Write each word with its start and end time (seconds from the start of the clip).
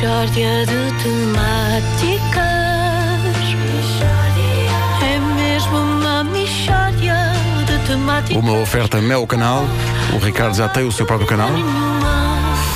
Mishória 0.00 0.64
de 0.64 1.02
temáticas. 1.02 2.40
É 5.02 5.18
mesmo 5.36 5.76
uma 5.76 6.24
mishória 6.24 7.16
de 7.66 7.86
temáticas. 7.86 8.42
Uma 8.42 8.58
oferta 8.62 8.98
Mel 9.02 9.26
Canal. 9.26 9.62
O 10.14 10.18
Ricardo 10.24 10.56
já 10.56 10.70
tem 10.70 10.84
o 10.86 10.92
seu 10.92 11.04
próprio 11.04 11.28
canal, 11.28 11.50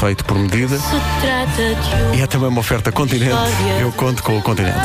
feito 0.00 0.22
por 0.26 0.38
medida. 0.38 0.76
se 0.78 0.90
trata 1.22 1.74
de 1.74 2.02
um 2.02 2.14
E 2.14 2.20
é 2.20 2.26
também 2.26 2.48
uma 2.48 2.60
oferta 2.60 2.92
Continente. 2.92 3.32
Eu 3.80 3.90
conto 3.92 4.22
com 4.22 4.36
o 4.36 4.42
Continente. 4.42 4.76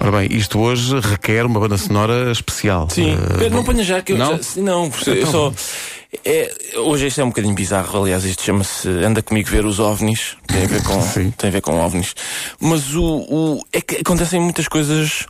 Ora 0.00 0.12
bem, 0.12 0.28
isto 0.34 0.58
hoje 0.60 0.98
requer 1.00 1.44
uma 1.44 1.60
banda 1.60 1.76
sonora 1.76 2.32
especial. 2.32 2.88
Sim, 2.88 3.18
Pedro, 3.38 3.56
não 3.58 3.64
ponha 3.64 3.84
já 3.84 4.00
que 4.00 4.12
eu 4.12 4.16
não? 4.16 4.38
já- 4.38 4.62
não, 4.62 4.90
eu 5.06 5.14
Então. 5.14 5.30
só. 5.30 5.52
É, 6.30 6.78
hoje 6.78 7.06
isto 7.06 7.20
é 7.20 7.24
um 7.24 7.28
bocadinho 7.28 7.54
bizarro, 7.54 8.02
aliás, 8.02 8.24
isto 8.24 8.42
chama-se 8.42 8.88
Anda 8.88 9.22
comigo 9.22 9.48
ver 9.48 9.64
os 9.64 9.80
ovnis. 9.80 10.36
Tem 10.46 10.64
a 10.64 10.66
ver 10.66 10.82
com, 10.82 11.00
tem 11.36 11.48
a 11.48 11.52
ver 11.52 11.60
com 11.62 11.78
ovnis. 11.80 12.14
Mas 12.60 12.94
o, 12.94 13.04
o- 13.04 13.62
é 13.72 13.80
que 13.80 13.96
acontecem 13.96 14.40
muitas 14.40 14.68
coisas 14.68 15.26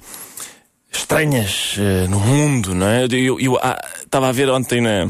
estranhas 0.92 1.76
eh, 1.78 2.06
no 2.08 2.18
mundo, 2.18 2.74
não 2.74 2.86
é? 2.88 3.06
Eu 3.10 3.58
ah, 3.62 3.78
estava 4.02 4.28
a 4.28 4.32
ver 4.32 4.50
ontem 4.50 4.80
na, 4.80 5.08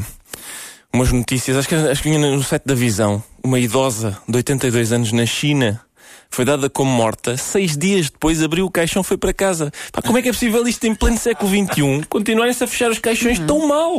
umas 0.93 1.11
notícias, 1.11 1.57
acho 1.57 1.67
que, 1.67 1.75
acho 1.75 2.01
que 2.03 2.09
vinha 2.09 2.19
no 2.19 2.43
site 2.43 2.63
da 2.65 2.75
Visão, 2.75 3.23
uma 3.43 3.59
idosa 3.59 4.17
de 4.27 4.37
82 4.37 4.91
anos 4.91 5.11
na 5.11 5.25
China. 5.25 5.81
Foi 6.31 6.45
dada 6.45 6.69
como 6.69 6.91
morta. 6.91 7.35
Seis 7.37 7.75
dias 7.77 8.09
depois 8.09 8.41
abriu 8.43 8.65
o 8.65 8.69
caixão 8.71 9.01
foi 9.03 9.17
para 9.17 9.33
casa. 9.33 9.71
Pá, 9.91 10.01
como 10.01 10.17
é 10.17 10.21
que 10.21 10.29
é 10.29 10.31
possível 10.31 10.67
isto 10.67 10.85
em 10.85 10.93
pleno 10.93 11.17
século 11.17 11.49
XXI 11.49 12.05
continuarem-se 12.07 12.63
a 12.63 12.67
fechar 12.67 12.91
os 12.91 12.99
caixões 12.99 13.39
tão 13.39 13.67
mal? 13.67 13.93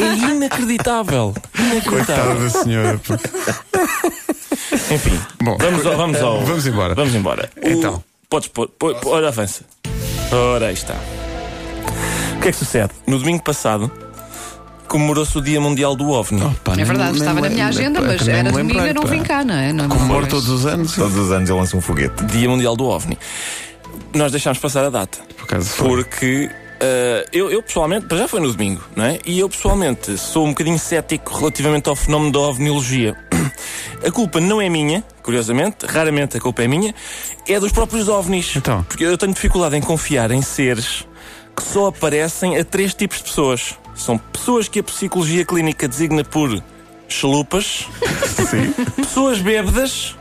é 0.00 0.30
inacreditável. 0.30 1.34
Inacreditável. 1.58 1.92
Coitada 1.92 2.34
da 2.36 2.50
senhora. 2.50 3.00
Enfim, 4.90 5.20
Bom, 5.42 5.56
vamos, 5.58 5.86
ao, 5.86 5.96
vamos, 5.96 6.20
ao, 6.22 6.40
vamos 6.44 6.66
embora. 6.66 6.94
Vamos 6.94 7.14
embora. 7.14 7.50
O- 7.62 7.68
Então. 7.68 8.02
Podes 8.28 8.48
pôr. 8.48 8.68
pôr- 8.68 8.94
pôr- 8.96 9.12
Ora, 9.14 9.28
avança. 9.28 9.64
Ora, 10.32 10.68
aí 10.68 10.74
está. 10.74 10.94
O 12.36 12.40
que 12.40 12.48
é 12.48 12.50
que 12.52 12.56
sucede? 12.56 12.90
No 13.06 13.18
domingo 13.18 13.42
passado 13.42 13.92
comemorou-se 14.88 15.36
o 15.36 15.40
Dia 15.40 15.60
Mundial 15.60 15.94
do 15.96 16.10
OVNI. 16.10 16.42
Opa, 16.42 16.72
É 16.72 16.76
nem- 16.76 16.84
verdade, 16.84 17.18
estava 17.18 17.40
na 17.40 17.48
minha 17.48 17.66
agenda, 17.66 18.00
pá, 18.00 18.06
mas 18.08 18.18
que 18.22 18.24
nem 18.28 18.36
era 18.36 18.50
domingo 18.52 18.80
e 18.86 18.92
não 18.92 19.02
pá. 19.02 19.08
vim 19.08 19.22
cá, 19.22 19.44
não 19.44 19.54
é? 19.54 19.72
Não, 19.72 19.88
não 19.88 19.96
Comemoro 19.96 20.26
todos 20.26 20.48
os 20.48 20.66
anos. 20.66 20.94
Todos 20.94 21.16
os 21.16 21.32
anos 21.32 21.48
eu 21.48 21.56
lanço 21.56 21.76
um 21.76 21.80
foguete. 21.80 22.24
Dia 22.26 22.48
Mundial 22.48 22.76
do 22.76 22.84
OVNI. 22.86 23.18
Nós 24.14 24.30
deixámos 24.30 24.58
passar 24.58 24.84
a 24.84 24.90
data. 24.90 25.18
Por 25.36 25.44
acaso 25.44 25.68
foi. 25.70 25.88
Porque 25.88 26.50
eh, 26.80 27.26
eu, 27.32 27.50
eu 27.50 27.62
pessoalmente, 27.62 28.06
para 28.06 28.18
já 28.18 28.28
foi 28.28 28.40
no 28.40 28.50
domingo, 28.52 28.82
não 28.94 29.04
é? 29.04 29.18
E 29.24 29.38
eu 29.38 29.48
pessoalmente 29.48 30.16
sou 30.18 30.44
um 30.46 30.50
bocadinho 30.50 30.78
cético 30.78 31.34
relativamente 31.38 31.88
ao 31.88 31.96
fenómeno 31.96 32.32
da 32.32 32.38
ovniologia. 32.40 33.16
A 34.04 34.10
culpa 34.10 34.40
não 34.40 34.60
é 34.60 34.68
minha, 34.68 35.04
curiosamente, 35.22 35.86
raramente 35.86 36.36
a 36.36 36.40
culpa 36.40 36.64
é 36.64 36.66
minha, 36.66 36.92
é 37.46 37.60
dos 37.60 37.70
próprios 37.70 38.08
ovnis. 38.08 38.56
Então? 38.56 38.82
Porque 38.82 39.04
eu 39.04 39.16
tenho 39.16 39.32
dificuldade 39.32 39.76
em 39.76 39.80
confiar 39.80 40.32
em 40.32 40.42
seres 40.42 41.06
que 41.56 41.62
só 41.62 41.86
aparecem 41.86 42.58
a 42.58 42.64
três 42.64 42.94
tipos 42.94 43.18
de 43.18 43.24
pessoas. 43.24 43.74
São 43.94 44.18
pessoas 44.18 44.68
que 44.68 44.80
a 44.80 44.82
psicologia 44.82 45.44
clínica 45.44 45.86
designa 45.86 46.24
por 46.24 46.62
chalupas, 47.08 47.86
pessoas 48.96 49.38
bêbadas 49.38 50.16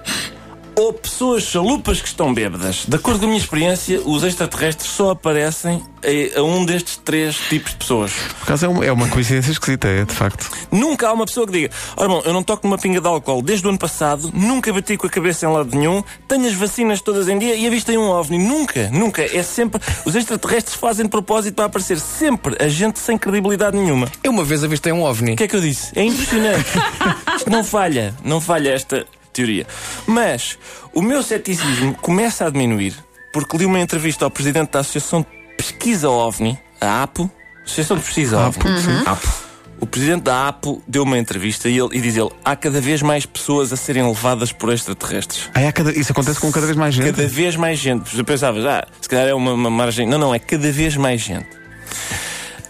ou 0.75 0.93
pessoas 0.93 1.43
chalupas 1.43 2.01
que 2.01 2.07
estão 2.07 2.33
bêbadas. 2.33 2.85
De 2.87 2.95
acordo 2.95 3.19
com 3.19 3.25
a 3.25 3.27
minha 3.27 3.39
experiência, 3.39 4.01
os 4.05 4.23
extraterrestres 4.23 4.89
só 4.89 5.11
aparecem 5.11 5.81
a, 6.03 6.39
a 6.39 6.43
um 6.43 6.65
destes 6.65 6.97
três 6.97 7.35
tipos 7.35 7.71
de 7.71 7.77
pessoas. 7.77 8.11
Por 8.11 8.43
acaso 8.43 8.65
é 8.65 8.69
uma, 8.69 8.85
é 8.85 8.91
uma 8.91 9.07
coincidência 9.07 9.51
esquisita, 9.51 9.87
é 9.87 10.05
de 10.05 10.13
facto. 10.13 10.49
Nunca 10.71 11.07
há 11.07 11.13
uma 11.13 11.25
pessoa 11.25 11.45
que 11.45 11.53
diga: 11.53 11.71
Ora 11.95 12.07
bom, 12.07 12.21
eu 12.25 12.33
não 12.33 12.43
toco 12.43 12.67
numa 12.67 12.77
pinga 12.77 13.01
de 13.01 13.07
álcool 13.07 13.41
desde 13.41 13.65
o 13.65 13.69
ano 13.69 13.79
passado, 13.79 14.31
nunca 14.33 14.71
bati 14.73 14.97
com 14.97 15.07
a 15.07 15.09
cabeça 15.09 15.45
em 15.45 15.49
lado 15.49 15.75
nenhum, 15.75 16.03
tenho 16.27 16.47
as 16.47 16.53
vacinas 16.53 17.01
todas 17.01 17.27
em 17.27 17.37
dia 17.37 17.55
e 17.55 17.67
avistei 17.67 17.97
um 17.97 18.09
OVNI. 18.09 18.37
Nunca, 18.37 18.89
nunca. 18.89 19.21
É 19.21 19.43
sempre. 19.43 19.81
Os 20.05 20.15
extraterrestres 20.15 20.75
fazem 20.75 21.05
de 21.05 21.09
propósito 21.09 21.55
para 21.55 21.65
aparecer 21.65 21.99
sempre 21.99 22.55
a 22.59 22.67
gente 22.67 22.99
sem 22.99 23.17
credibilidade 23.17 23.77
nenhuma. 23.77 24.07
Eu 24.23 24.31
uma 24.31 24.43
vez 24.43 24.63
avistei 24.63 24.91
um 24.91 25.03
OVNI. 25.03 25.33
O 25.33 25.35
que 25.35 25.43
é 25.43 25.47
que 25.47 25.55
eu 25.55 25.61
disse? 25.61 25.91
É 25.95 26.03
impressionante. 26.03 26.69
Isto 27.37 27.49
não 27.49 27.63
falha, 27.63 28.15
não 28.23 28.41
falha 28.41 28.69
esta 28.69 29.05
teoria. 29.41 29.67
Mas 30.05 30.57
o 30.93 31.01
meu 31.01 31.21
ceticismo 31.23 31.93
começa 31.95 32.45
a 32.45 32.49
diminuir 32.49 32.93
porque 33.33 33.57
li 33.57 33.65
uma 33.65 33.79
entrevista 33.79 34.25
ao 34.25 34.31
presidente 34.31 34.71
da 34.71 34.79
Associação 34.79 35.21
de 35.21 35.27
Pesquisa 35.55 36.09
OVNI, 36.09 36.57
a 36.79 37.03
APO, 37.03 37.29
Associação 37.63 37.97
de 37.97 38.03
Pesquisa 38.03 38.37
OVNI. 38.39 39.03
APO. 39.05 39.51
O 39.79 39.85
presidente 39.87 40.23
da 40.23 40.47
APO 40.47 40.81
deu 40.87 41.01
uma 41.01 41.17
entrevista 41.17 41.67
e, 41.67 41.75
ele, 41.79 41.89
e 41.97 42.01
diz 42.01 42.15
ele: 42.15 42.29
há 42.45 42.55
cada 42.55 42.79
vez 42.79 43.01
mais 43.01 43.25
pessoas 43.25 43.73
a 43.73 43.75
serem 43.77 44.05
levadas 44.07 44.51
por 44.51 44.71
extraterrestres. 44.71 45.49
Ah, 45.55 45.61
é 45.61 45.71
cada- 45.71 45.91
isso 45.91 46.11
acontece 46.11 46.39
com 46.39 46.51
cada 46.51 46.67
vez 46.67 46.77
mais 46.77 46.93
gente. 46.93 47.05
Cada 47.15 47.27
vez 47.27 47.55
mais 47.55 47.79
gente. 47.79 48.15
Tu 48.15 48.23
pensavas, 48.23 48.63
ah, 48.65 48.85
se 49.01 49.09
calhar 49.09 49.27
é 49.27 49.33
uma, 49.33 49.53
uma 49.53 49.69
margem. 49.71 50.07
Não, 50.07 50.19
não, 50.19 50.35
é 50.35 50.39
cada 50.39 50.71
vez 50.71 50.95
mais 50.97 51.21
gente. 51.21 51.47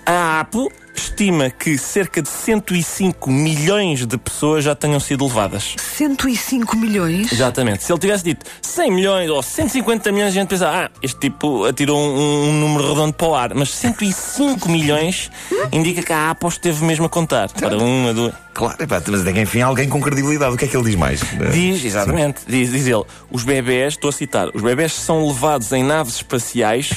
A 0.06 0.40
APO 0.40 0.72
estima 1.02 1.50
que 1.50 1.78
cerca 1.78 2.22
de 2.22 2.30
105 2.30 3.30
milhões 3.30 4.06
de 4.06 4.18
pessoas 4.18 4.64
já 4.64 4.76
tenham 4.76 5.00
sido 5.00 5.26
levadas. 5.26 5.76
105 5.78 6.78
milhões? 6.78 7.32
Exatamente. 7.32 7.84
Se 7.84 7.92
ele 7.92 8.00
tivesse 8.00 8.24
dito 8.24 8.46
100 8.62 8.92
milhões 8.92 9.30
ou 9.30 9.42
150 9.42 10.12
milhões, 10.12 10.30
a 10.30 10.32
gente 10.32 10.50
pensava, 10.50 10.86
ah, 10.86 10.90
este 11.02 11.20
tipo 11.20 11.66
atirou 11.66 12.00
um, 12.00 12.50
um 12.50 12.54
número 12.60 12.90
redondo 12.90 13.14
para 13.14 13.28
o 13.28 13.36
ar. 13.36 13.54
Mas 13.54 13.72
105 13.72 14.70
milhões 14.70 15.32
indica 15.72 16.02
que 16.02 16.14
a 16.14 16.32
APO 16.32 16.48
esteve 16.48 16.84
mesmo 16.86 17.06
a 17.06 17.10
contar. 17.10 17.50
Para 17.50 17.78
uma, 17.78 18.14
duas. 18.14 18.34
Claro, 18.54 18.84
epá, 18.84 19.02
mas 19.08 19.26
é 19.26 19.32
que 19.32 19.40
enfim 19.40 19.62
alguém 19.62 19.88
com 19.88 20.02
credibilidade. 20.02 20.54
O 20.54 20.58
que 20.58 20.66
é 20.66 20.68
que 20.68 20.76
ele 20.76 20.86
diz 20.86 20.96
mais? 20.96 21.22
Diz, 21.54 21.84
exatamente, 21.86 22.42
diz, 22.46 22.70
diz 22.72 22.86
ele, 22.86 23.04
os 23.32 23.44
bebés, 23.44 23.94
estou 23.94 24.10
a 24.10 24.14
citar, 24.14 24.50
os 24.54 24.62
bebés 24.62 24.94
são 24.94 25.26
levados 25.26 25.72
em 25.72 25.84
naves 25.84 26.16
espaciais 26.16 26.92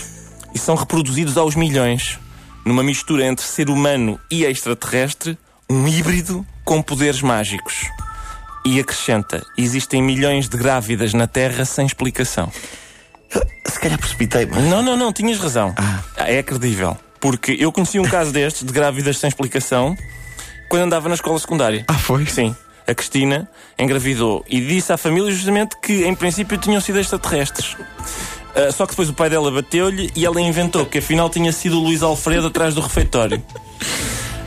e 0.54 0.58
são 0.58 0.74
reproduzidos 0.74 1.36
aos 1.36 1.54
milhões, 1.54 2.18
numa 2.64 2.82
mistura 2.82 3.24
entre 3.24 3.44
ser 3.44 3.68
humano 3.68 4.18
e 4.30 4.44
extraterrestre, 4.44 5.38
um 5.68 5.86
híbrido 5.86 6.46
com 6.64 6.80
poderes 6.82 7.22
mágicos. 7.22 7.88
E 8.64 8.80
acrescenta, 8.80 9.44
existem 9.58 10.02
milhões 10.02 10.48
de 10.48 10.56
grávidas 10.56 11.12
na 11.12 11.26
Terra 11.26 11.64
sem 11.64 11.84
explicação. 11.84 12.50
Se 13.66 13.78
calhar 13.78 13.98
precipitei. 13.98 14.46
Não, 14.46 14.82
não, 14.82 14.96
não, 14.96 15.12
tinhas 15.12 15.38
razão. 15.38 15.74
É 16.16 16.42
credível. 16.42 16.96
Porque 17.20 17.56
eu 17.58 17.72
conheci 17.72 17.98
um 17.98 18.04
caso 18.04 18.32
destes, 18.32 18.64
de 18.64 18.72
grávidas 18.72 19.18
sem 19.18 19.28
explicação, 19.28 19.96
quando 20.68 20.82
andava 20.82 21.08
na 21.08 21.14
escola 21.14 21.38
secundária. 21.38 21.84
Ah, 21.88 21.94
foi? 21.94 22.26
Sim. 22.26 22.54
A 22.86 22.94
Cristina 22.94 23.48
engravidou 23.78 24.44
e 24.48 24.60
disse 24.60 24.92
à 24.92 24.98
família 24.98 25.32
justamente 25.32 25.74
que, 25.80 26.04
em 26.04 26.14
princípio, 26.14 26.58
tinham 26.58 26.80
sido 26.80 27.00
extraterrestres. 27.00 27.76
Ah, 28.54 28.70
só 28.72 28.86
que 28.86 28.92
depois 28.92 29.08
o 29.08 29.14
pai 29.14 29.28
dela 29.28 29.50
bateu-lhe 29.50 30.10
e 30.14 30.24
ela 30.24 30.40
inventou 30.40 30.86
que 30.86 30.98
afinal 30.98 31.28
tinha 31.28 31.52
sido 31.52 31.78
o 31.78 31.82
Luís 31.82 32.02
Alfredo 32.02 32.46
atrás 32.46 32.74
do 32.74 32.80
refeitório. 32.80 33.42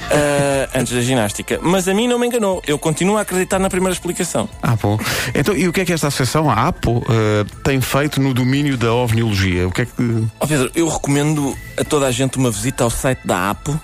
Ah, 0.10 0.70
antes 0.80 0.94
da 0.94 1.02
ginástica. 1.02 1.60
Mas 1.62 1.88
a 1.88 1.94
mim 1.94 2.08
não 2.08 2.18
me 2.18 2.28
enganou. 2.28 2.62
Eu 2.66 2.78
continuo 2.78 3.18
a 3.18 3.22
acreditar 3.22 3.60
na 3.60 3.70
primeira 3.70 3.94
explicação. 3.94 4.48
Ah, 4.62 4.76
bom. 4.82 4.98
Então, 5.36 5.56
e 5.56 5.68
o 5.68 5.74
que 5.74 5.82
é 5.82 5.86
que 5.86 5.94
esta 5.94 6.08
associação, 6.08 6.50
a 6.50 6.68
APO, 6.68 7.04
eh, 7.10 7.46
tem 7.64 7.82
feito 7.82 8.22
no 8.22 8.34
domínio 8.34 8.78
da 8.78 8.94
ovniologia? 8.94 9.68
O 9.68 9.72
que 9.72 9.82
é 9.82 9.86
que. 9.86 10.28
Ó 10.40 10.48
Pedro, 10.48 10.72
eu 10.76 10.88
recomendo 10.88 11.56
a 11.78 11.84
toda 11.84 12.08
a 12.08 12.12
gente 12.12 12.38
uma 12.38 12.50
visita 12.50 12.84
ao 12.84 12.90
site 12.90 13.20
da 13.26 13.50
APO. 13.50 13.80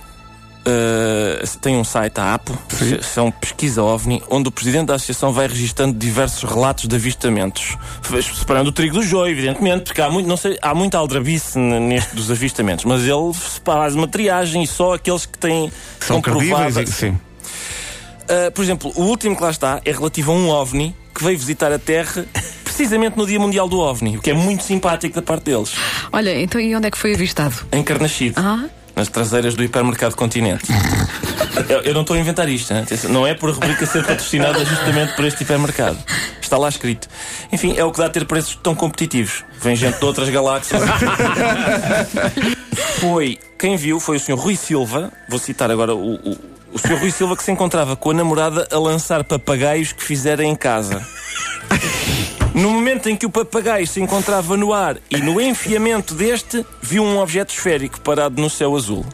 Uh, 0.66 1.58
tem 1.60 1.76
um 1.76 1.84
site, 1.84 2.18
a 2.18 2.34
APO, 2.34 2.56
são 3.02 3.30
pesquisa 3.30 3.82
OVNI, 3.82 4.22
onde 4.30 4.48
o 4.48 4.50
presidente 4.52 4.86
da 4.86 4.94
associação 4.94 5.30
vai 5.30 5.46
registando 5.46 5.92
diversos 5.98 6.48
relatos 6.48 6.88
de 6.88 6.96
avistamentos, 6.96 7.76
separando 8.38 8.70
o 8.70 8.72
trigo 8.72 8.94
do 8.96 9.02
joio, 9.02 9.32
evidentemente, 9.32 9.84
porque 9.84 10.00
há, 10.00 10.08
muito, 10.08 10.26
não 10.26 10.38
sei, 10.38 10.56
há 10.62 10.74
muita 10.74 10.96
aldrabice 10.96 11.58
neste 11.58 12.14
dos 12.16 12.30
avistamentos, 12.30 12.86
mas 12.86 13.02
ele 13.02 13.32
faz 13.62 13.94
uma 13.94 14.08
triagem 14.08 14.62
e 14.62 14.66
só 14.66 14.94
aqueles 14.94 15.26
que 15.26 15.36
têm 15.36 15.70
São 16.00 16.22
credíveis? 16.22 16.76
e- 16.78 16.86
Sim. 16.86 17.10
Uh, 17.10 18.50
por 18.54 18.62
exemplo, 18.64 18.90
o 18.96 19.02
último 19.02 19.36
que 19.36 19.42
lá 19.42 19.50
está 19.50 19.82
é 19.84 19.92
relativo 19.92 20.32
a 20.32 20.34
um 20.34 20.48
OVNI 20.48 20.96
que 21.14 21.22
veio 21.22 21.38
visitar 21.38 21.70
a 21.72 21.78
Terra 21.78 22.24
precisamente 22.64 23.18
no 23.18 23.26
Dia 23.26 23.38
Mundial 23.38 23.68
do 23.68 23.78
OVNI, 23.80 24.16
o 24.16 24.20
que 24.22 24.30
é 24.30 24.34
muito 24.34 24.64
simpático 24.64 25.14
da 25.14 25.20
parte 25.22 25.44
deles, 25.44 25.72
Olha, 26.10 26.40
então 26.40 26.58
e 26.58 26.74
onde 26.74 26.86
é 26.86 26.90
que 26.90 26.96
foi 26.96 27.12
avistado? 27.12 27.54
em 27.70 27.82
Carnaxide. 27.82 28.34
Ah, 28.38 28.64
nas 28.94 29.08
traseiras 29.08 29.54
do 29.54 29.62
hipermercado 29.62 30.16
Continente. 30.16 30.64
eu, 31.68 31.80
eu 31.80 31.94
não 31.94 32.02
estou 32.02 32.16
a 32.16 32.18
inventar 32.18 32.48
isto? 32.48 32.72
Atenção, 32.72 33.10
não 33.10 33.26
é 33.26 33.34
por 33.34 33.50
a 33.50 33.52
rubrica 33.52 33.84
ser 33.86 34.04
patrocinada 34.04 34.64
justamente 34.64 35.14
por 35.14 35.24
este 35.24 35.42
hipermercado. 35.42 35.98
Está 36.40 36.58
lá 36.58 36.68
escrito. 36.68 37.08
Enfim, 37.52 37.74
é 37.76 37.84
o 37.84 37.90
que 37.90 37.98
dá 37.98 38.06
a 38.06 38.10
ter 38.10 38.24
preços 38.26 38.58
tão 38.62 38.74
competitivos. 38.74 39.44
Vem 39.60 39.74
gente 39.74 39.98
de 39.98 40.04
outras 40.04 40.28
galáxias. 40.28 40.82
foi, 43.00 43.38
quem 43.58 43.76
viu 43.76 43.98
foi 43.98 44.16
o 44.16 44.20
Sr. 44.20 44.34
Rui 44.34 44.56
Silva, 44.56 45.12
vou 45.28 45.38
citar 45.38 45.70
agora 45.70 45.94
o, 45.94 46.14
o, 46.14 46.38
o 46.72 46.78
Sr. 46.78 46.98
Rui 46.98 47.10
Silva 47.10 47.36
que 47.36 47.42
se 47.42 47.50
encontrava 47.50 47.96
com 47.96 48.10
a 48.10 48.14
namorada 48.14 48.68
a 48.70 48.78
lançar 48.78 49.24
papagaios 49.24 49.92
que 49.92 50.02
fizera 50.02 50.44
em 50.44 50.54
casa. 50.54 51.04
No 52.54 52.70
momento 52.70 53.08
em 53.08 53.16
que 53.16 53.26
o 53.26 53.30
papagaio 53.30 53.86
se 53.86 54.00
encontrava 54.00 54.56
no 54.56 54.72
ar 54.72 54.96
e 55.10 55.16
no 55.16 55.40
enfiamento 55.40 56.14
deste, 56.14 56.64
viu 56.80 57.02
um 57.02 57.18
objeto 57.18 57.52
esférico 57.52 58.00
parado 58.00 58.40
no 58.40 58.48
céu 58.48 58.76
azul. 58.76 59.04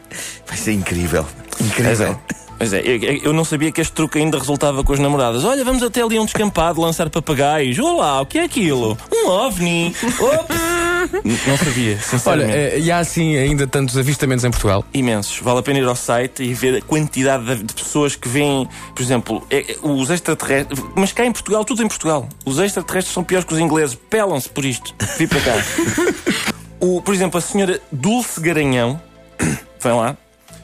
Vai 0.45 0.57
ser 0.57 0.73
incrível. 0.73 1.25
Incrível. 1.59 2.07
É, 2.07 2.41
Pois 2.61 2.73
é, 2.73 2.81
eu, 2.85 3.01
eu 3.23 3.33
não 3.33 3.43
sabia 3.43 3.71
que 3.71 3.81
este 3.81 3.91
truque 3.91 4.19
ainda 4.19 4.37
resultava 4.37 4.83
com 4.83 4.93
as 4.93 4.99
namoradas. 4.99 5.43
Olha, 5.43 5.65
vamos 5.65 5.81
até 5.81 6.03
ali 6.03 6.17
a 6.17 6.21
um 6.21 6.25
descampado 6.25 6.79
lançar 6.79 7.09
papagaios. 7.09 7.79
Olá, 7.79 8.21
o 8.21 8.25
que 8.27 8.37
é 8.37 8.43
aquilo? 8.43 8.95
Um 9.11 9.29
ovni. 9.29 9.95
Ops. 10.21 10.70
Não 11.47 11.57
sabia, 11.57 11.93
Olha, 11.93 12.01
sinceramente. 12.01 12.57
eh, 12.57 12.79
e 12.79 12.91
há 12.91 12.99
assim 12.99 13.35
ainda 13.37 13.67
tantos 13.67 13.97
avistamentos 13.97 14.43
em 14.45 14.51
Portugal. 14.51 14.83
Imensos. 14.93 15.39
Vale 15.39 15.59
a 15.59 15.63
pena 15.63 15.79
ir 15.79 15.85
ao 15.87 15.95
site 15.95 16.43
e 16.43 16.53
ver 16.53 16.77
a 16.77 16.81
quantidade 16.81 17.55
de, 17.63 17.73
pessoas 17.73 18.15
que 18.15 18.27
veem, 18.29 18.67
por 18.95 19.01
exemplo, 19.01 19.45
é- 19.49 19.71
é- 19.73 19.75
os 19.81 20.09
extraterrestres. 20.09 20.79
Mas 20.95 21.11
cá 21.11 21.25
em 21.25 21.31
Portugal, 21.31 21.63
tudo 21.65 21.83
em 21.83 21.87
Portugal. 21.87 22.27
Os 22.45 22.59
extraterrestres 22.59 23.13
são 23.13 23.23
piores 23.23 23.45
que 23.45 23.53
os 23.53 23.59
ingleses. 23.59 23.97
Pelam-se 24.09 24.49
por 24.49 24.63
isto. 24.65 24.93
Vi 25.17 25.27
para 25.27 25.39
cá. 25.41 25.53
o, 26.79 27.01
por 27.01 27.13
exemplo, 27.13 27.37
a 27.37 27.41
senhora 27.41 27.79
Dulce 27.91 28.39
Garanhão, 28.39 29.01
vem 29.81 29.93
lá, 29.93 30.15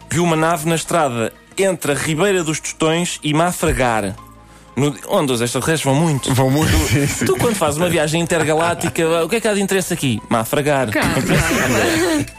viu 0.09 0.23
uma 0.23 0.35
nave 0.35 0.67
na 0.67 0.75
estrada 0.75 1.33
entre 1.57 1.91
a 1.91 1.95
Ribeira 1.95 2.43
dos 2.43 2.59
Tostões 2.59 3.19
e 3.23 3.33
Mafragar. 3.33 4.15
No, 4.77 4.95
onde 5.09 5.33
os 5.33 5.41
extraterrestres 5.41 5.83
vão 5.91 5.95
muito. 5.95 6.33
Vão 6.33 6.49
muito. 6.51 6.71
Sim, 6.87 7.07
sim. 7.07 7.25
Tu, 7.25 7.35
quando 7.37 7.55
fazes 7.55 7.77
uma 7.77 7.89
viagem 7.89 8.21
intergaláctica, 8.21 9.25
o 9.25 9.27
que 9.27 9.37
é 9.37 9.41
que 9.41 9.47
há 9.47 9.53
de 9.53 9.61
interesse 9.61 9.91
aqui? 9.93 10.21
Mafragar. 10.29 10.89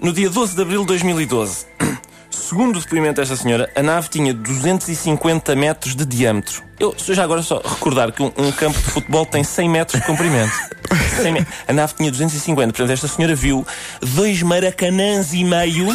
No 0.00 0.12
dia 0.14 0.30
12 0.30 0.56
de 0.56 0.62
abril 0.62 0.80
de 0.80 0.86
2012, 0.86 1.66
segundo 2.30 2.78
o 2.78 2.80
depoimento 2.80 3.20
desta 3.20 3.36
senhora, 3.36 3.70
a 3.76 3.82
nave 3.82 4.08
tinha 4.08 4.32
250 4.32 5.54
metros 5.54 5.94
de 5.94 6.06
diâmetro. 6.06 6.62
Eu, 6.78 6.94
se 6.96 7.10
eu 7.10 7.14
já 7.14 7.22
agora 7.22 7.42
só 7.42 7.58
recordar 7.62 8.10
que 8.10 8.22
um, 8.22 8.32
um 8.38 8.50
campo 8.50 8.78
de 8.78 8.84
futebol 8.84 9.26
tem 9.26 9.44
100 9.44 9.68
metros 9.68 10.00
de 10.00 10.06
comprimento. 10.06 10.52
100 11.20 11.32
me- 11.34 11.46
A 11.68 11.72
nave 11.74 11.92
tinha 11.98 12.10
250, 12.10 12.72
portanto, 12.72 12.90
esta 12.90 13.06
senhora 13.08 13.34
viu 13.34 13.66
dois 14.00 14.40
maracanãs 14.42 15.34
e 15.34 15.44
meio 15.44 15.88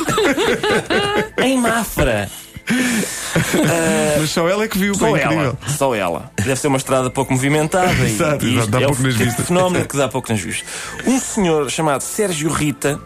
em 1.44 1.58
Mafra. 1.58 2.30
Mas 4.20 4.30
só 4.32 4.48
ela 4.48 4.64
é 4.64 4.68
que 4.68 4.78
viu, 4.78 4.96
Só 4.96 5.06
bem 5.12 5.16
incrível. 5.24 5.40
ela, 5.44 5.58
só 5.78 5.96
ela. 5.96 6.32
Deve 6.38 6.56
ser 6.56 6.68
uma 6.68 6.78
estrada 6.78 7.10
pouco 7.10 7.34
movimentada 7.34 7.94
e, 7.94 8.12
Exato, 8.12 8.46
e 8.46 8.54
exato, 8.56 8.68
dá 8.72 8.82
é 8.82 8.86
pouco 8.88 9.02
nas 9.04 9.16
de 9.16 9.24
vistas. 9.26 9.48
fenómeno 9.48 9.86
que 9.86 9.98
dá 9.98 10.08
pouco 10.08 10.32
nas 10.32 10.42
vistas. 10.42 10.68
Um 11.06 11.20
senhor 11.20 11.70
chamado 11.70 12.02
Sérgio 12.02 12.50
Rita, 12.50 13.00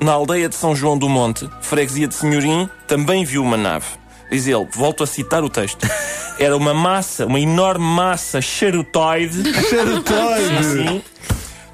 na 0.00 0.12
aldeia 0.12 0.48
de 0.48 0.54
São 0.54 0.74
João 0.76 0.98
do 0.98 1.08
Monte, 1.08 1.48
freguesia 1.62 2.06
de 2.08 2.14
Senhorim, 2.14 2.68
também 2.86 3.24
viu 3.24 3.42
uma 3.42 3.56
nave. 3.56 3.86
Diz 4.30 4.46
ele, 4.46 4.66
volto 4.72 5.02
a 5.02 5.06
citar 5.06 5.42
o 5.42 5.48
texto. 5.50 5.86
Era 6.38 6.56
uma 6.56 6.72
massa, 6.72 7.26
uma 7.26 7.40
enorme 7.40 7.84
massa 7.84 8.40
charutoide, 8.40 9.42
Charutoide! 9.68 10.56
assim, 10.58 11.02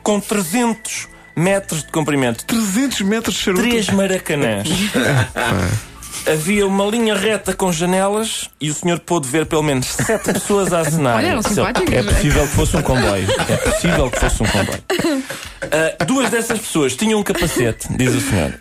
com 0.03 0.19
300 0.19 1.09
metros 1.37 1.83
de 1.85 1.93
comprimento. 1.93 2.45
300 2.47 3.01
metros 3.03 3.35
de 3.37 3.43
charuto. 3.43 3.63
Três 3.63 3.91
maracanãs. 3.91 4.69
Havia 6.27 6.67
uma 6.67 6.85
linha 6.87 7.15
reta 7.15 7.55
com 7.55 7.71
janelas 7.71 8.51
e 8.61 8.69
o 8.69 8.75
senhor 8.75 8.99
pôde 8.99 9.29
ver 9.29 9.47
pelo 9.47 9.63
menos 9.63 9.87
sete 9.87 10.33
pessoas 10.33 10.73
a 10.73 10.81
acenar. 10.81 11.19
Olha, 11.19 11.29
eram 11.29 11.43
simpáticos. 11.43 11.93
É 11.93 12.03
possível 12.03 12.43
que 12.43 12.55
fosse 12.55 12.77
um 12.77 12.83
comboio. 12.83 13.29
É 13.49 13.57
possível 13.57 14.11
que 14.11 14.21
fosse 14.21 14.43
um 14.43 14.47
comboio. 14.47 14.83
Ah, 15.63 16.05
duas 16.05 16.31
dessas 16.31 16.59
pessoas 16.59 16.97
tinham 16.97 17.21
um 17.21 17.23
capacete, 17.23 17.87
diz 17.97 18.15
o 18.15 18.21
senhor. 18.21 18.55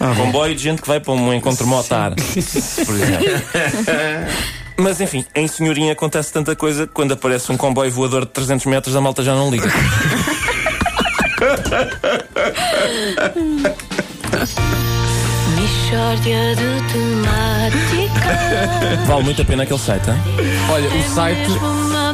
Um 0.00 0.14
comboio 0.14 0.54
de 0.54 0.62
gente 0.62 0.82
que 0.82 0.88
vai 0.88 0.98
para 0.98 1.12
um 1.12 1.34
encontro 1.34 1.66
motar, 1.66 2.14
por 2.14 2.94
exemplo. 2.94 3.26
Mas 4.78 5.00
enfim, 5.00 5.24
em 5.34 5.46
senhorinha 5.46 5.92
acontece 5.92 6.32
tanta 6.32 6.56
coisa 6.56 6.86
que 6.86 6.94
quando 6.94 7.12
aparece 7.12 7.52
um 7.52 7.56
comboio 7.56 7.90
voador 7.90 8.24
de 8.24 8.32
300 8.32 8.66
metros, 8.66 8.96
a 8.96 9.00
malta 9.00 9.22
já 9.22 9.34
não 9.34 9.50
liga. 9.50 9.70
Mixórdia 15.90 16.54
de 16.54 16.92
temática. 16.92 18.30
Vale 19.08 19.24
muito 19.24 19.42
a 19.42 19.44
pena 19.44 19.64
aquele 19.64 19.78
site, 19.80 20.08
hein? 20.08 20.16
Olha, 20.70 20.88
o 20.88 21.02
site. 21.02 21.50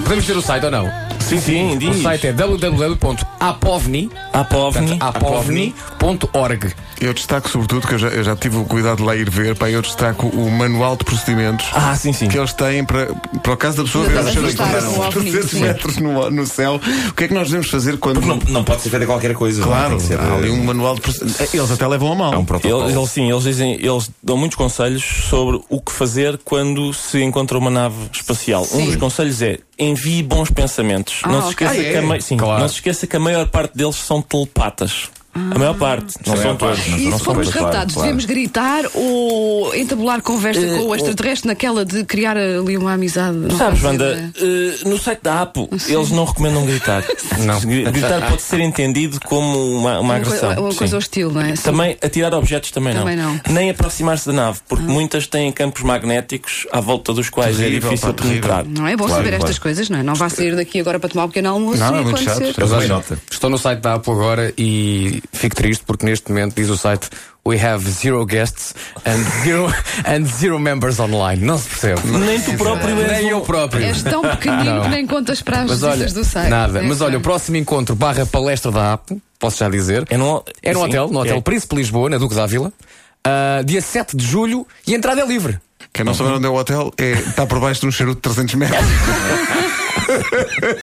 Podemos 0.03 0.25
dizer 0.25 0.39
o 0.39 0.41
site 0.41 0.65
ou 0.65 0.71
não? 0.71 0.91
Sim, 1.29 1.41
sim, 1.41 1.75
O 1.75 1.79
diz. 1.79 2.03
site 2.03 2.29
é 2.29 2.33
www.apovni. 2.33 4.11
Apovni. 4.33 4.97
apovni.org. 5.01 6.73
Eu 7.01 7.13
destaco 7.13 7.49
sobretudo 7.51 7.87
que 7.87 7.95
eu 7.95 7.99
já, 7.99 8.09
eu 8.09 8.25
já 8.25 8.35
tive 8.35 8.57
o 8.57 8.65
cuidado 8.65 8.99
de 8.99 9.03
lá 9.03 9.15
ir 9.15 9.29
ver, 9.29 9.55
pá, 9.55 9.69
eu 9.69 9.83
destaco 9.83 10.27
o 10.29 10.51
manual 10.51 10.97
de 10.97 11.05
procedimentos 11.05 11.67
Ah, 11.75 11.95
sim, 11.95 12.13
sim. 12.13 12.27
que 12.29 12.39
eles 12.39 12.55
têm 12.55 12.85
para, 12.85 13.07
para 13.43 13.53
o 13.53 13.57
caso 13.57 13.77
da 13.79 13.83
pessoa 13.85 14.07
ver 14.09 14.19
avistar 14.19 14.83
o 14.85 15.01
ovni, 15.01 15.31
300 15.31 15.51
sim. 15.51 15.61
metros 15.61 15.97
no, 15.99 16.31
no 16.31 16.47
céu. 16.47 16.81
O 17.09 17.13
que 17.15 17.25
é 17.25 17.29
que 17.29 17.35
nós 17.35 17.49
devemos 17.49 17.69
fazer 17.69 17.99
quando. 17.99 18.21
Não, 18.23 18.39
não 18.49 18.65
pode 18.65 18.81
ser 18.81 18.89
feita 18.91 19.05
qualquer 19.05 19.35
coisa. 19.35 19.61
é? 19.61 19.65
Claro, 19.65 19.97
que 19.99 20.05
ser, 20.05 20.19
há 20.19 20.35
ali 20.35 20.49
eh, 20.49 20.53
um 20.53 20.65
manual 20.65 20.95
de 20.95 21.03
procedimentos. 21.03 21.53
Eles 21.55 21.71
até 21.71 21.87
levam 21.87 22.13
a 22.13 22.15
mal. 22.15 22.33
É 22.33 22.39
um 22.39 22.45
protocolo. 22.45 22.85
Eles, 22.85 22.97
eles, 22.97 23.11
sim, 23.11 23.31
eles 23.31 23.43
dizem, 23.43 23.73
eles 23.75 24.11
dão 24.23 24.37
muitos 24.39 24.57
conselhos 24.57 25.05
sobre 25.29 25.61
o 25.69 25.81
que 25.81 25.93
fazer 25.93 26.41
quando 26.45 26.95
se 26.95 27.23
encontra 27.23 27.59
uma 27.59 27.71
nave 27.71 27.97
espacial. 28.13 28.63
Um 28.63 28.67
Sim. 28.79 28.87
dos 28.87 28.97
conselhos 28.97 29.43
é 29.43 29.59
envie 29.79 30.23
bons 30.23 30.51
pensamentos. 30.51 31.21
Ah, 31.23 31.29
não, 31.29 31.43
se 31.43 31.49
esqueça 31.51 31.73
Ah, 31.75 31.77
é? 31.81 31.91
que 31.93 31.97
a 31.97 32.03
mei- 32.03 32.21
sim, 32.21 32.37
Claro. 32.37 32.61
não 32.61 32.69
se 32.69 32.75
esqueça 32.77 33.07
que 33.07 33.17
a 33.17 33.21
maior 33.21 33.47
parte 33.49 33.77
deles 33.77 33.97
são 33.97 34.23
telepatas. 34.23 35.09
A 35.55 35.59
maior 35.59 35.75
parte, 35.77 36.15
não 36.27 36.37
são 36.37 36.57
todos. 36.57 36.87
não 36.89 36.99
E 36.99 37.09
não 37.09 37.19
se 37.19 37.25
formos 37.25 37.49
raptados, 37.51 37.95
claro. 37.95 38.07
devemos 38.09 38.25
gritar 38.25 38.85
ou 38.95 39.75
entabular 39.75 40.23
conversa 40.23 40.61
Eh, 40.61 40.79
com 40.79 40.87
o 40.89 40.95
extraterrestre 40.95 41.49
naquela 41.49 41.85
de 41.85 42.05
criar 42.05 42.37
ali 42.37 42.77
uma 42.77 42.93
amizade? 42.95 43.37
Não 43.37 43.57
Sabes, 43.57 43.83
Wanda, 43.83 44.13
ideia. 44.13 44.33
eh, 44.85 44.89
no 44.89 44.99
site 44.99 45.21
da 45.23 45.43
APO, 45.43 45.69
eles 45.89 46.11
não 46.11 46.25
recomendam 46.25 46.65
gritar. 46.65 47.05
Não. 47.41 47.61
Gritar 47.61 48.29
pode 48.31 48.41
ser 48.43 48.61
entendido 48.61 49.21
como 49.21 49.59
uma, 49.79 49.93
uma 49.93 50.01
Uma 50.01 50.17
agressão. 50.17 50.55
coi- 50.55 50.63
uma 50.63 50.73
sim. 50.73 50.79
coisa 50.79 50.97
hostil, 50.97 51.31
não 51.31 51.41
é? 51.43 51.55
Sim. 51.55 51.63
Também 51.65 51.97
atirar 52.03 52.33
objetos 52.35 52.71
também, 52.71 52.95
Também 52.95 53.15
não. 53.17 53.35
Ah. 53.45 53.51
Nem 53.53 53.69
aproximar-se 53.71 54.27
da 54.27 54.33
nave, 54.33 54.61
porque 54.67 54.85
muitas 54.85 55.27
têm 55.27 55.53
campos 55.53 55.83
magnéticos 55.83 56.67
à 56.73 56.81
volta 56.81 57.13
dos 57.13 57.29
quais 57.29 57.57
é 57.61 57.65
Terrível, 57.65 57.91
difícil 57.91 58.15
pá, 58.15 58.23
penetrar. 58.23 58.65
Não 58.65 58.87
é 58.87 58.97
bom 58.97 59.05
Claro, 59.05 59.19
saber 59.23 59.29
claro. 59.37 59.45
estas 59.45 59.59
coisas, 59.59 59.89
não 59.91 59.99
é? 59.99 60.03
Não 60.03 60.15
vá 60.15 60.29
sair 60.29 60.57
daqui 60.57 60.81
agora 60.81 60.99
para 60.99 61.09
tomar 61.11 61.25
um 61.25 61.29
pequeno 61.29 61.51
almoço 61.51 61.79
Não, 61.79 61.95
é 61.97 62.01
muito 62.01 62.23
chato. 62.23 62.43
acontecer. 62.43 63.19
Estou 63.31 63.51
no 63.51 63.59
site 63.59 63.81
da 63.81 63.95
Apple 63.95 64.13
agora 64.13 64.53
e 64.57 65.23
fico 65.33 65.55
triste 65.57 65.85
porque 65.87 66.05
neste 66.05 66.29
momento 66.31 66.55
diz 66.55 66.69
o 66.69 66.77
site 66.77 67.09
We 67.47 67.65
have 67.65 67.89
zero 67.89 68.27
guests 68.27 68.75
and 69.05 69.23
zero, 69.45 69.73
and 70.05 70.25
zero 70.27 70.59
members 70.59 70.99
online. 70.99 71.45
Não 71.45 71.57
se 71.59 71.69
percebe. 71.69 72.01
Nem 72.09 72.41
tu 72.41 72.55
próprio 72.55 73.01
és 73.01 73.13
Nem 73.13 73.29
eu 73.29 73.41
próprio. 73.41 73.85
És 73.85 74.03
tão 74.03 74.23
pequenino 74.23 74.65
Não. 74.65 74.83
que 74.83 74.89
nem 74.89 75.07
contas 75.07 75.43
para 75.43 75.61
as 75.63 75.83
olha, 75.83 75.93
visitas 75.93 76.13
do 76.13 76.25
site. 76.25 76.51
nada. 76.51 76.81
É, 76.81 76.83
Mas 76.83 77.01
olha, 77.01 77.19
o 77.19 77.21
próximo 77.21 77.57
encontro 77.57 77.95
barra 77.95 78.27
palestra 78.27 78.73
da 78.73 78.95
Apple, 78.95 79.23
posso 79.39 79.59
já 79.59 79.69
dizer, 79.69 80.05
É 80.11 80.17
no, 80.17 80.43
é 80.61 80.73
no 80.73 80.81
sim, 80.81 80.87
hotel, 80.87 81.09
no 81.09 81.21
Hotel 81.21 81.37
é. 81.37 81.41
Príncipe 81.41 81.77
Lisboa, 81.77 82.11
na 82.11 82.19
Duque 82.19 82.35
d'Ávila, 82.35 82.73
ah, 83.25 83.63
dia 83.65 83.81
7 83.81 84.17
de 84.17 84.27
julho 84.27 84.67
e 84.85 84.93
a 84.95 84.97
entrada 84.97 85.21
é 85.21 85.27
livre. 85.27 85.61
Quem 85.93 86.05
não 86.05 86.15
sabe 86.15 86.31
onde 86.31 86.47
é 86.47 86.49
o 86.49 86.55
hotel 86.55 86.93
é, 86.99 87.13
está 87.13 87.47
por 87.47 87.61
baixo 87.61 87.83
de 87.83 87.87
um 87.87 87.93
charuto 87.93 88.17
de 88.17 88.23
300 88.23 88.55
metros. 88.57 88.81